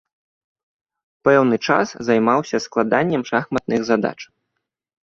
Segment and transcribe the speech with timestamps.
[1.29, 4.17] Пэўны час займаўся складаннем шахматных задач.